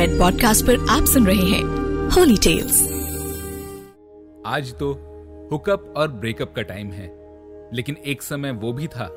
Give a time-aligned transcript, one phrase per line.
[0.00, 1.64] Red podcast पर आप सुन रहे हैं
[2.08, 2.82] होली टेल्स
[4.46, 4.92] आज तो
[5.52, 7.08] हुकअप और ब्रेकअप का टाइम है,
[7.72, 9.08] लेकिन एक समय वो भी था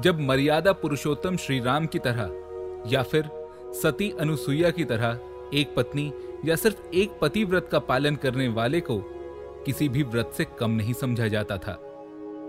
[0.00, 3.30] जब मर्यादा पुरुषोत्तम श्री राम की तरह या फिर
[3.72, 5.18] सती अनुसुईया की तरह
[5.54, 6.12] एक पत्नी
[6.44, 8.98] या सिर्फ़ एक पतिव्रत का पालन करने वाले को
[9.66, 11.72] किसी भी व्रत से कम नहीं समझा जाता था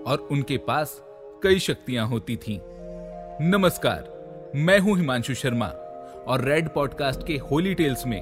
[0.08, 1.02] और उनके पास
[1.44, 2.60] कई शक्तियाँ होती थीं।
[3.52, 4.16] नमस्कार,
[4.56, 5.74] मैं हूँ हिमांशु शर्मा
[6.28, 8.22] और रेड पॉडकास्ट के होली टेल्स में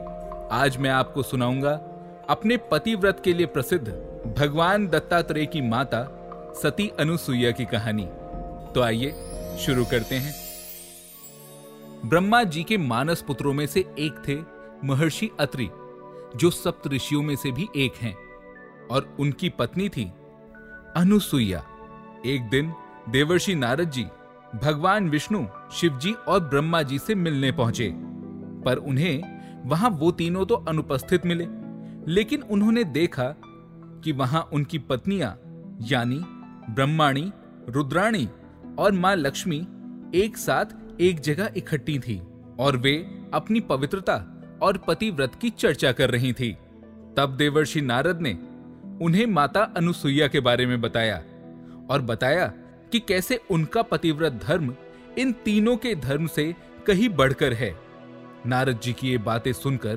[0.52, 1.72] आज मैं आपको सुनाऊँगा
[2.30, 3.88] अपने पतिव्रत के लिए प्रसिद्ध
[4.38, 6.04] भगवान दत्तात्रेय की माता
[6.64, 8.06] सती अनुसुईया की कहानी।
[8.74, 9.12] तो आइए
[9.60, 10.36] शुरू करते हैं।
[12.10, 14.38] ब्रह्मा जी के मानस पुत्रों में से एक थे
[14.88, 15.70] महर्षि अत्रि,
[16.36, 18.18] जो सप्त ऋषियों में से भी एक हैं,
[18.92, 20.14] और उनकी पत्नी थी
[20.96, 21.66] अनुसुईया।
[22.26, 22.74] एक दिन
[23.10, 24.06] देवर्षि नारद जी
[24.64, 27.90] भगवान विष्णु, शिवजी और ब्रह्मा जी से मिलने पहुँचे।
[28.66, 29.24] पर उन्हें
[29.66, 31.48] वहाँ वो तीनों तो अनुपस्थित मिले,
[32.12, 33.36] लेकिन उन्होंने देखा
[34.04, 35.38] कि वहाँ उनकी पत्नियाँ,
[35.82, 36.22] यानी
[36.74, 37.32] ब्रह्माणी,
[37.70, 38.30] रुद्राणी
[38.80, 39.58] और माँ लक्ष्मी
[40.16, 42.22] एक साथ एक जगह इकट्ठी थी
[42.60, 42.96] और वे
[43.34, 44.16] अपनी पवित्रता
[44.62, 46.52] और पतिव्रत की चर्चा कर रही थी।
[47.18, 48.34] तब देवर्षि नारद ने
[49.06, 51.18] उन्हें माता अनुसुईया के बारे में बताया
[51.90, 52.54] और बताया
[52.92, 54.76] कि कैसे उनका पतिव्रत धर्म
[55.18, 56.56] इन तीनों के धर्म से
[56.88, 57.76] कहीं बढ़कर है।
[58.46, 59.96] नारद जी की ये बातें सुनकर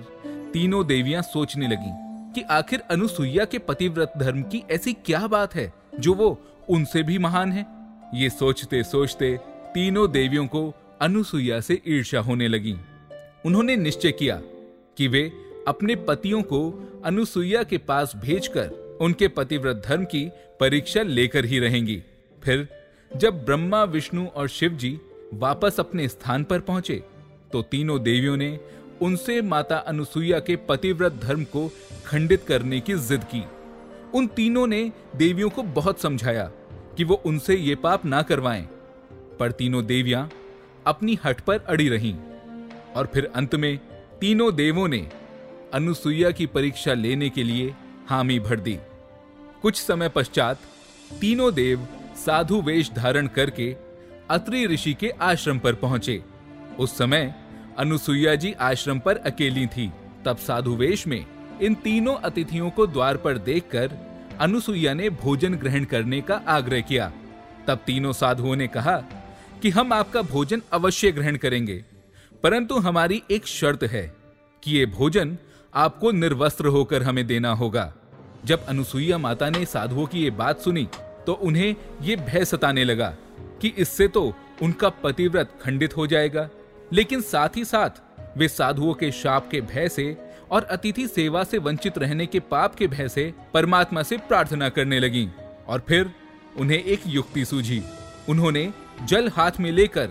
[0.52, 1.92] तीनों देवियाँ सोचने लगी
[2.34, 7.18] कि आखिर अनुसुईया के पतिव्रत धर्म की ऐसी क्या बात है जो वो उनसे भी
[7.18, 7.66] महान है?
[8.14, 9.38] ये सोचते सोचते
[9.74, 12.76] तीनों देवियों को अनुसुईया से ईर्ष्या होने लगी।
[13.46, 14.40] उन्होंने निश्चय किया
[14.96, 15.32] कि वे
[15.68, 16.60] अपने पतियों को
[17.04, 22.02] अनुसुईया के पास भेजकर उनके पतिव्रत धर्म की परीक्षा लेकर ही रहेंगी।
[22.44, 22.68] फिर
[23.10, 24.98] जब ब्रह्मा, विष्णु और शिव जी
[25.34, 27.02] वापस अपने स्थान पर पहुँचे
[27.52, 28.58] तो तीनों देवियों ने
[29.02, 31.68] उनसे माता अनुसुईया के पतिव्रत धर्म को
[32.06, 33.44] खंडित करने की जिद की।
[34.14, 34.80] उन तीनों ने
[35.16, 36.44] देवियों को बहुत समझाया
[36.96, 38.62] कि वो उनसे ये पाप ना करवाएँ,
[39.40, 40.28] पर तीनों देवियाँ
[40.86, 42.14] अपनी हट पर अड़ी रहीं।
[42.96, 43.76] और फिर अंत में
[44.20, 45.06] तीनों देवों ने
[45.74, 47.74] अनुसुईया की परीक्षा लेने के लिए
[48.08, 48.78] हामी भर दी।
[49.62, 50.58] कुछ समय पश्चात
[51.20, 51.86] तीनों देव
[52.18, 53.74] साधु वेश धारण करके
[54.30, 56.22] अत्रि ऋषि के आश्रम पर पहुँचे।
[56.78, 57.34] उस समय
[57.78, 59.90] अनुसुईया जी आश्रम पर अकेली थी।
[60.24, 61.24] तब साधु वेश में
[61.62, 63.96] इन तीनों अतिथियों को द्वार पर देखकर
[64.40, 67.12] अनुसुईया ने भोजन ग्रहण करने का आग्रह किया।
[67.66, 68.96] तब तीनों साधुओं ने कहा
[69.62, 71.84] कि हम आपका भोजन अवश्य ग्रहण करेंगे,
[72.44, 74.06] परंतु हमारी एक शर्त है
[74.62, 75.36] कि ये भोजन
[75.74, 77.92] आपको निर्वस्त्र होकर हमें देना होगा।
[78.44, 80.88] जब अनुसुईया माता ने साधुओं की ये बात सुनी
[81.28, 83.08] तो उन्हें ये भय सताने लगा
[83.62, 84.22] कि इससे तो
[84.62, 86.48] उनका पतिव्रत खंडित हो जाएगा।
[86.92, 90.16] लेकिन साथ ही साथ वे साधुओं के शाप के भय से
[90.50, 95.00] और अतिथि सेवा से वंचित रहने के पाप के भय से परमात्मा से प्रार्थना करने
[95.00, 95.28] लगी
[95.68, 96.10] और फिर
[96.56, 97.82] उन्हें एक युक्ति सूझी।
[98.28, 98.72] उन्होंने
[99.04, 100.10] जल हाथ में लेकर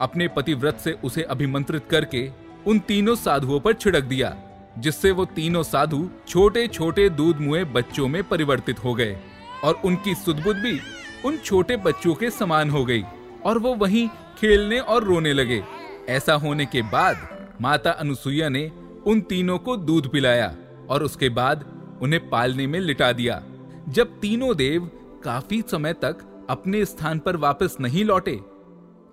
[0.00, 2.28] अपने पतिव्रत से उसे अभिमंत्रित करके
[2.66, 4.36] उन तीनों साधुओं पर छिड़क दिया,
[4.78, 9.16] जिससे वो तीनों साधु छोटे छोटे दूध मुए बच्चों में परिवर्तित हो गए।
[9.64, 10.78] और उनकी सुदबुद भी
[11.24, 13.02] उन छोटे बच्चों के समान हो गई
[13.44, 15.62] और वो वहीं खेलने और रोने लगे।
[16.08, 17.28] ऐसा होने के बाद
[17.60, 18.70] माता अनुसुईया ने
[19.06, 20.54] उन तीनों को दूध पिलाया
[20.88, 21.64] और उसके बाद
[22.02, 23.42] उन्हें पालने में लिटा दिया।
[23.88, 24.90] जब तीनों देव
[25.24, 26.16] काफ़ी समय तक
[26.50, 28.36] अपने स्थान पर वापस नहीं लौटे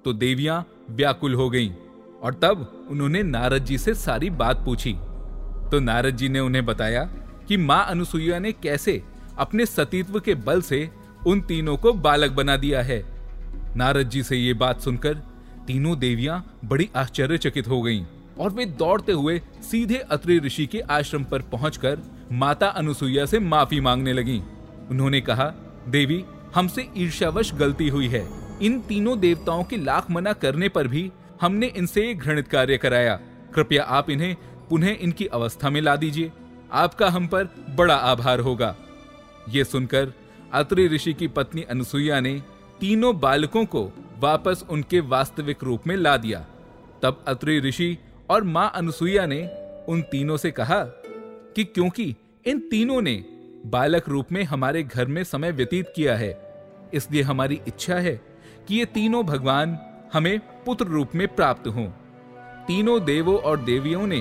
[0.05, 1.71] तो देवियाँ व्याकुल हो गईं
[2.23, 4.93] और तब उन्होंने नारद जी से सारी बात पूछी।
[5.71, 7.03] तो नारद जी ने उन्हें बताया
[7.47, 9.01] कि माँ अनुसुईया ने कैसे
[9.39, 10.89] अपने सतीत्व के बल से
[11.27, 13.03] उन तीनों को बालक बना दिया है।
[13.75, 15.13] नारद जी से ये बात सुनकर
[15.67, 18.05] तीनों देवियाँ बड़ी आश्चर्यचकित हो गईं
[18.39, 21.99] और वे दौड़ते हुए सीधे अत्रि ऋषि के आश्रम पर पहुंचकर
[22.31, 24.41] माता अनुसुईया से माफ़ी मांगने लगीं।
[24.89, 25.45] उन्होंने कहा,
[25.87, 26.23] देवी,
[26.55, 28.27] हमसे ईर्ष्यावश गलती हुई है।
[28.61, 31.11] इन तीनों देवताओं की लाख मना करने पर भी
[31.41, 33.19] हमने इनसे घृणित कार्य कराया।
[33.55, 34.35] कृपया आप इन्हें,
[34.69, 36.31] पुनः इनकी अवस्था में ला दीजिए।
[36.71, 38.75] आपका हम पर बड़ा आभार होगा।
[39.47, 40.13] ये सुनकर
[40.53, 42.41] अत्रि ऋषि की पत्नी अनुसुईया ने
[42.79, 43.83] तीनों बालकों को
[44.19, 46.45] वापस उनके वास्तविक रूप में ला दिया।
[47.03, 47.97] तब अत्रि ऋषि
[48.29, 49.41] और माँ अनुसुईया ने
[49.89, 50.83] उन तीनों से कहा
[51.55, 52.15] कि क्योंकि
[52.45, 53.13] इन तीनों ने
[53.65, 56.31] बालक रूप में हमारे घर में समय व्यतीत किया है,
[56.93, 58.15] इसलिए हमारी इच्छा है
[58.67, 59.77] कि ये तीनों भगवान
[60.13, 61.87] हमें पुत्र रूप में प्राप्त हों।
[62.67, 64.19] तीनों देवों और देवियों ने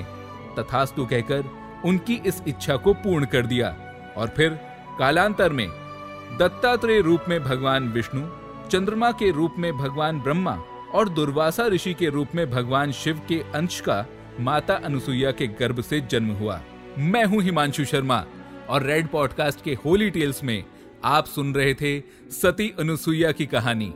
[0.59, 1.45] तथास्तु कहकर
[1.85, 3.77] उनकी इस इच्छा को पूर्ण कर दिया
[4.17, 4.59] और फिर
[4.99, 5.69] कालांतर में,
[6.39, 8.27] दत्तात्रेय रूप में भगवान विष्णु,
[8.69, 10.63] चंद्रमा के रूप में भगवान ब्रह्मा
[10.95, 14.07] और दुर्वासा ऋषि के रूप में भगवान शिव के अंश का
[14.41, 16.61] माता अनुसुईया के गर्भ से जन्म हुआ।
[16.99, 18.25] मैं हूँ हिमांशु शर्मा
[18.69, 20.65] और रेड पॉडकास्ट के होली टेल्स में
[21.05, 22.01] आप सुन रहे थे
[22.31, 23.95] सती अनुसुईया की कहानी।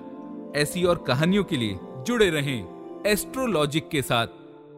[0.56, 2.64] ऐसी और कहानियों के लिए जुड़े रहें
[3.06, 4.26] एस्ट्रोलॉजिक के साथ,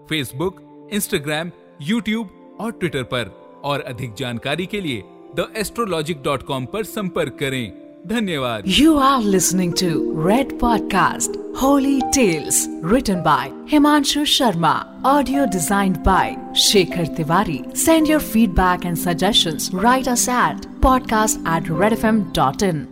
[0.09, 1.51] फेसबुक, इंस्टाग्राम,
[1.83, 5.05] यूट्यूब और ट्विटर पर। और अधिक जानकारी के लिए
[5.37, 7.73] द एस्ट्रोलॉजिक डॉट कॉम पर संपर्क करें।
[8.07, 9.89] धन्यवाद। You are listening to
[10.29, 14.75] Red podcast Holi tales return by Himanshu Sharma
[15.07, 21.93] audio design by Shekhar Tiwari send your feedback and suggestion write at podcast at Red
[21.93, 22.87] F M dot in